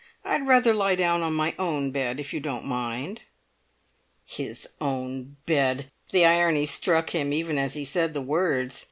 [0.25, 3.21] I'd rather lie down on my own bed, if you don't mind."
[4.25, 5.91] His own bed!
[6.11, 8.79] The irony struck him even as he said the words.